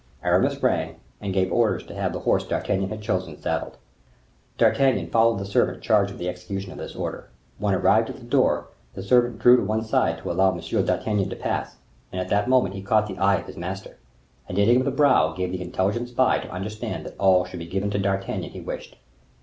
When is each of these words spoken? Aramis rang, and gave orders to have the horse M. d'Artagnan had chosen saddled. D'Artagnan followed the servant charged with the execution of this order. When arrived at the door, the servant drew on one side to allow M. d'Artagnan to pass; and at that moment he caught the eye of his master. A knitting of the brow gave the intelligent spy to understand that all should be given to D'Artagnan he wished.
Aramis 0.23 0.63
rang, 0.63 0.95
and 1.21 1.31
gave 1.31 1.53
orders 1.53 1.85
to 1.85 1.93
have 1.93 2.11
the 2.11 2.21
horse 2.21 2.41
M. 2.45 2.49
d'Artagnan 2.49 2.89
had 2.89 3.03
chosen 3.03 3.39
saddled. 3.39 3.77
D'Artagnan 4.57 5.11
followed 5.11 5.37
the 5.37 5.45
servant 5.45 5.83
charged 5.83 6.09
with 6.09 6.19
the 6.19 6.27
execution 6.27 6.71
of 6.71 6.79
this 6.79 6.95
order. 6.95 7.29
When 7.59 7.75
arrived 7.75 8.09
at 8.09 8.15
the 8.17 8.23
door, 8.23 8.69
the 8.95 9.03
servant 9.03 9.37
drew 9.37 9.61
on 9.61 9.67
one 9.67 9.83
side 9.83 10.17
to 10.17 10.31
allow 10.31 10.53
M. 10.57 10.59
d'Artagnan 10.59 11.29
to 11.29 11.35
pass; 11.35 11.75
and 12.11 12.19
at 12.19 12.29
that 12.29 12.49
moment 12.49 12.73
he 12.73 12.81
caught 12.81 13.05
the 13.05 13.19
eye 13.19 13.35
of 13.41 13.45
his 13.45 13.57
master. 13.57 13.99
A 14.49 14.53
knitting 14.53 14.79
of 14.79 14.85
the 14.85 14.89
brow 14.91 15.33
gave 15.33 15.51
the 15.51 15.61
intelligent 15.61 16.09
spy 16.09 16.39
to 16.39 16.49
understand 16.49 17.05
that 17.05 17.13
all 17.19 17.45
should 17.45 17.59
be 17.59 17.67
given 17.67 17.91
to 17.91 17.99
D'Artagnan 17.99 18.49
he 18.49 18.59
wished. 18.59 18.95